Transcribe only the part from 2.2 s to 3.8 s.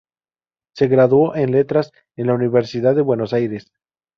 la Universidad de Buenos Aires.